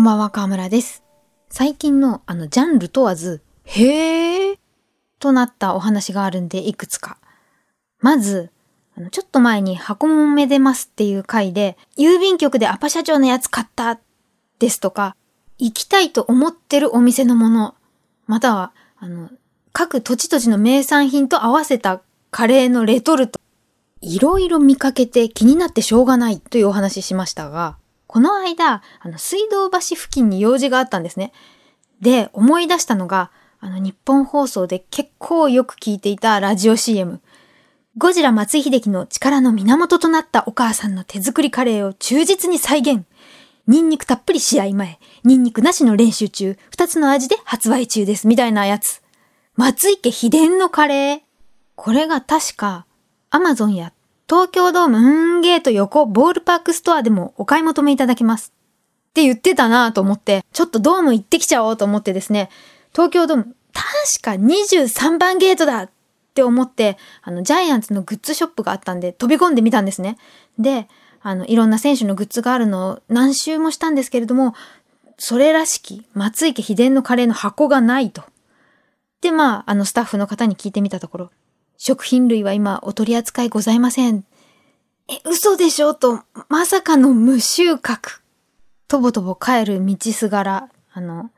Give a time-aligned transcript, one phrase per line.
[0.00, 1.02] こんばんは、河村です。
[1.50, 4.58] 最近のあの、ジャンル問わず、へー
[5.18, 7.18] となったお話があるんで、いくつか。
[8.00, 8.50] まず、
[8.96, 14.00] あの、ちょっと前に箱もめでますっていう回で、郵便局でアパ社長のやつ買った
[14.58, 15.16] ですとか、
[15.58, 17.74] 行きたいと思ってるお店のもの、
[18.26, 19.28] または、あの、
[19.74, 23.38] 各土地土地の名産品と合わせたカレーのレトルト、
[24.00, 27.76] いろいろ見かけて気になってしょうがないというお話ししましたが、
[28.10, 31.32] この間、あの、水道橋付近に用事があったんですね。
[32.00, 37.20] で、思い出したのが、あの、日本放送で結構よく聞いていたラジオ CM。
[37.96, 43.04] ゴジラ松井秀喜の力の源となったお母さんの手作りカレーを忠実に再現。
[43.68, 49.02] ニンニクたっぷり試合前、ニンニクなしの練習中、二つの味で発売中です、みたいなやつ。
[49.54, 51.20] 松井家秘伝のカレー。
[51.76, 52.86] これが確か、
[53.30, 53.92] アマゾンや
[54.30, 55.00] 東京ドームー
[55.38, 58.52] ンゲート横ボールパークストアでもお買い求めいただけます。
[59.08, 62.48] って言ってたなと思って、ちょっとドーム行ってきちゃおうと思ってですね、
[62.92, 65.90] 東京ドーム、確か23番ゲートだっ
[66.32, 70.16] て思って、あの、ジャイアンツのグッズショップがあったんで飛び込んでみたんですね。
[70.60, 70.86] で、
[71.22, 74.54] あの、いろんな選手のグッズがあるのを何周もしたんですけれども、
[75.18, 78.22] それらしき松池秘伝のカレーの箱がないと。
[79.22, 81.30] で、まあ、あの、スタッフの方に聞いてみたところ、
[81.82, 84.26] 食品類は今お取り扱いございません。
[85.08, 85.94] え、嘘でしょ？
[85.94, 88.20] と、まさかの無収穫。
[88.86, 91.30] とぼとぼ帰る道すがら、あの、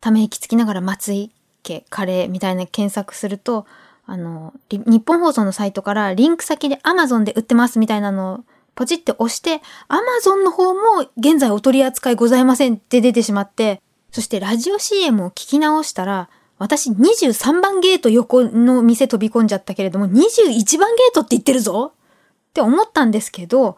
[0.00, 1.30] ため息つきながら松井
[1.62, 3.66] 家カレーみたいな検索すると、
[4.06, 10.80] あの、日本放送のサイトからリンク先で Amazon で売ってますみたいなのをポチって押して、Amazon の方も
[11.18, 16.30] 現在お取り扱いございませんって出てしまって、そしてラジオ CM を聞き直したら、
[16.62, 23.76] 私23番ゲート横の店飛び込んじゃったけれども、21番ゲートって言ってるぞって思ったんですけど、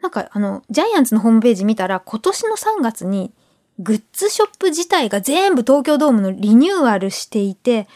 [0.00, 3.30] なんかあの、ジャイアンツのホームページ見たら今年の3月に
[3.78, 7.88] グッズショップ自体が全部東京ドームのリニューアルしていて、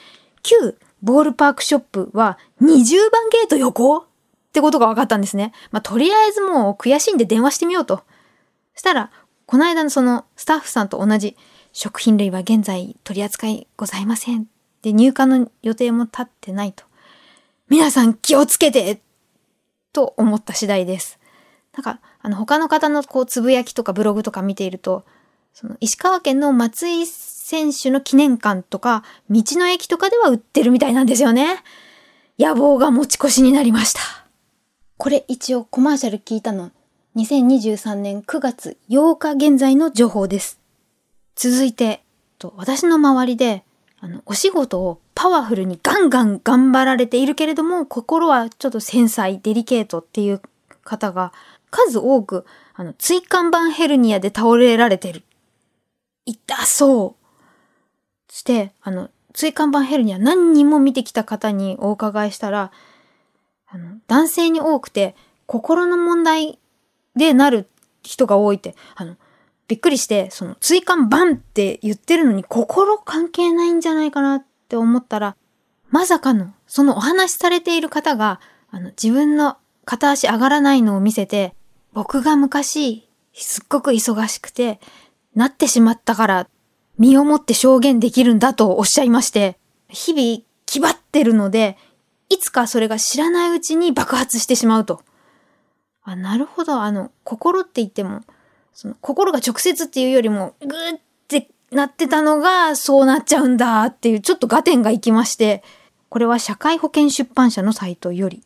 [0.43, 4.05] 旧ボールパークショップは20番ゲート横っ
[4.53, 5.53] てことが分かったんですね。
[5.71, 8.03] まあ、とりあえずもう悔しいんで電話してみようと。
[8.75, 9.11] したら、
[9.47, 11.35] この間のそのスタッフさんと同じ
[11.79, 14.49] 食品類は現在取り扱いございません。
[14.83, 16.83] で、入荷の予定も立ってないと。
[17.69, 19.01] 皆さん気をつけて
[19.93, 21.21] と思った次第です。
[21.77, 25.05] なんか、あの、他の方のこう、つぶやきとかブログとか見ていると、
[25.55, 31.63] その、石川県の松井選手の記念館とか、道の駅とかでは売ってるみたいなんですよね。
[32.41, 34.01] 野望が持ち越しになりました。
[34.97, 36.73] これ一応コマーシャル聞いたの、
[37.15, 40.58] 2023年9月8日現在の情報です。
[41.39, 42.03] 続いて、
[42.41, 43.63] と私の周りで、
[44.01, 50.43] あの、お仕事をパワフルにガンガン頑張られているけれども、心はちょっと繊細、デリケートっていう
[50.83, 51.33] 方が
[51.71, 52.45] 数多く、
[52.75, 55.23] あの、椎間板ヘルニアで倒れられてる。
[56.27, 57.25] 痛そう。
[58.29, 62.73] そして、あの、椎間板ヘルニア何人も見てきた方にお伺いしたら、
[63.69, 65.15] あの、男性に多くて、
[65.47, 66.59] 心の問題
[67.15, 67.69] でなる
[68.03, 69.17] 人が多いって、あの、
[69.69, 75.37] びっくりして、その、椎間板って言ってるのに心関係ないんじゃないかなって思ったら、
[75.91, 78.41] まさかの、そのお話しされている方が、
[78.71, 81.55] あの、自分の片足上がらないのを見せて、
[81.93, 84.81] 僕が昔、すっごく忙しくて、
[85.35, 86.49] なってしまったから、
[86.99, 89.59] 身をもって証言できるんだとおっしゃいまして、
[89.89, 91.77] 日々、気張ってるので、
[92.29, 95.03] いつかそれが知らないうちに爆発してしまうと。
[96.03, 96.83] あ、なるほど。
[96.83, 98.23] あの、心って言っても、
[98.81, 105.65] その心が直接っていうよりも、ぐーってなってたのが、そうなっちゃうんだっていう、ちょっと合点がいきまして、
[106.09, 108.45] これは社会保険出版社のサイトより。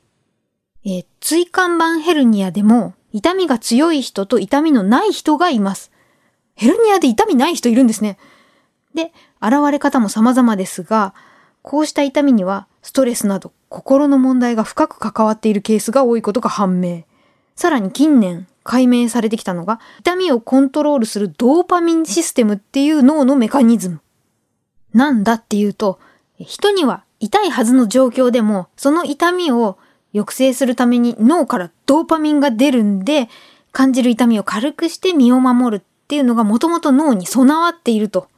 [0.87, 5.93] えー、椎間板ヘルニアでも、痛みが強い人と痛みのない人がいます。
[6.54, 8.16] ヘルニアで痛みない人いるんですね。
[8.94, 9.12] で、
[9.43, 11.12] 現れ方も様々ですが、
[11.60, 17.02] こうした痛みには、ストレスなど心の問題が深く関わっているケースが多いことが判明。
[17.54, 24.00] さらに近年解明されてきたのが、痛みをコントロールするドーパミンシステムっていう脳のメカニズム。
[24.94, 25.99] なんだっていうと、
[26.38, 29.78] 人には痛いはずの状況でも、その痛みを
[30.12, 33.28] 抑制するために脳からドーパミンが出るんで、
[33.72, 38.28] 感じる痛みを軽くして身を守るっていうのがもともと脳に備わっていると。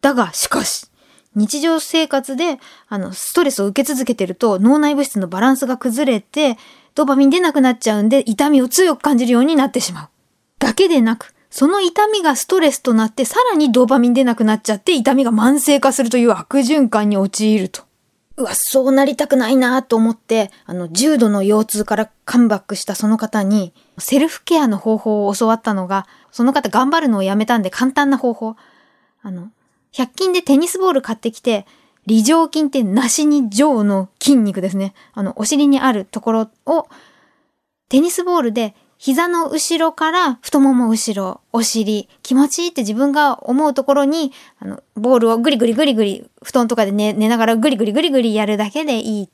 [0.00, 0.86] だが、しかし、
[1.34, 2.58] 日常生活で、
[2.88, 6.58] あの、ストレスを受け続けてると脳内物質のバランスが崩れて、
[6.94, 10.08] ドーパミン出なくなっちゃうんで痛みを強く感じるようになってしまう。
[10.58, 17.82] だけでなく、その痛みがストレスとなってさらにドーパミン出なくなっちゃって痛みが慢性化するという悪循環に陥ると。
[18.36, 28.56] うわ、そうなりたくないなと思って、あの、重度の腰痛からカムバックしたその方に、セルフケアの方法を教わったのが、その方頑張るのをやめたんで簡単な方法。
[29.20, 29.50] あの、
[29.92, 31.66] 100均でテニスボール買ってきて、
[32.06, 34.94] 梨状筋って梨に上の筋肉ですね。
[35.12, 36.88] あの、お尻にあるところを、
[37.88, 49.28] テニスボールで膝の後ろから太もも後ろ、お尻、気持ちいいって自分が思うところに、あの、ボールをグリグリグリグリ、布団とかで寝寝ながらグリグリグリグリやるだけでいい。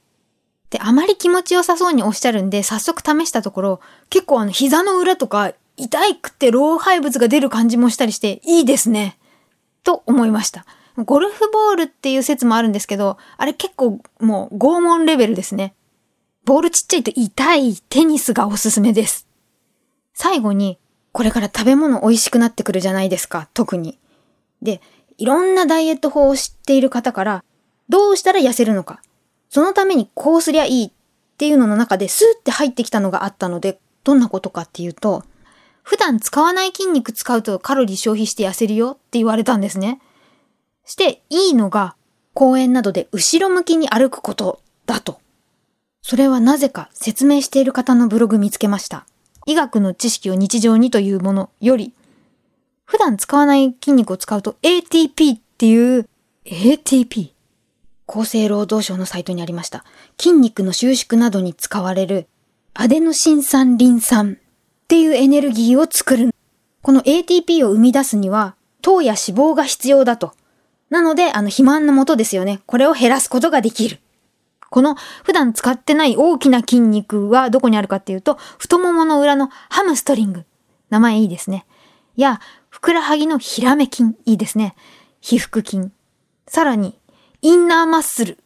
[0.70, 9.18] で、あまり気持ちよさそうにおっしゃるんで、早速試したところ、結構あの、膝の裏とか、痛いくて老廃物が出る感じもしたりして、いいですね。
[9.84, 10.64] と思いました。
[11.04, 15.74] ゴルフボールっていう説もあるんですけど、あれ結構もう拷問レベルですね。
[16.44, 19.26] ボールちっちゃいと痛いテニスがおすすめです。
[20.14, 20.78] 最後に、
[21.12, 23.98] これから食べ物美味しくなってくるじゃないですか、特に。
[24.62, 24.80] で、
[25.18, 27.44] いろんなダイエット法を知っている方から、
[27.88, 29.00] どうしたら痩せるのか。
[29.50, 30.90] そのためにこうすりゃいいっ
[31.38, 35.24] ていうのの中でスーって入ってきたのがあったので、どんなことかっていうと、
[35.82, 40.00] 普段使わない筋肉使うとカロリー消費して痩せるよって言われたんですね。
[40.88, 41.94] して、いいのが、
[42.34, 45.20] 公園などで後ろ向きに歩くことだと。
[46.02, 49.06] それはなぜか説明している方のブログ見つけました。
[49.44, 51.92] 医学の知識を日常にというものより、
[52.84, 56.08] 普段使わない筋肉を使うと ATP っていう
[56.46, 57.32] ATP
[58.06, 59.84] 厚生労働省のサイトにありました。
[60.18, 62.28] 筋肉の収縮などに使われる
[62.72, 66.34] アデノシン酸リン酸っていうエネルギーを作る。
[66.80, 70.32] この ATP を生み出すには糖や脂肪が必要だと。
[70.90, 72.60] なので、あの肥満のもとですよね。
[72.66, 73.98] これを減らすことができる。
[74.70, 80.44] この普段使ってない大きな筋肉はどこにあるかっていうと、太ももの裏のハムストリング。
[80.90, 81.66] 名前いいですね。
[82.16, 84.14] や、ふくらはぎのヒラメ筋。
[84.24, 84.74] いいですね。
[85.20, 85.90] 皮腹筋。
[86.46, 86.98] さらに、
[87.42, 88.38] インナーマッスル。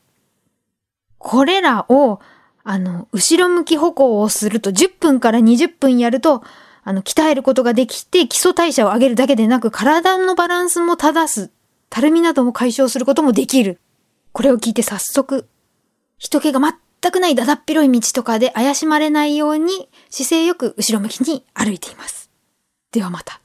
[1.18, 2.20] これらを、
[2.64, 6.42] あの、後ろ向き歩行をすると10分から20分やると、
[6.84, 11.50] あの、鍛えることができて基礎代謝を上げるだけでなく体のバランスも正す。
[11.92, 13.78] たるみなども解消することもできる。
[14.32, 15.46] これを聞いて早速
[16.16, 22.30] 人気が全くないだだっ広い道とかで怪しまれないように姿勢よく後ろ向きに歩いています。
[22.92, 23.41] ではまた。